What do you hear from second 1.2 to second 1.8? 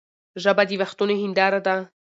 هنداره ده.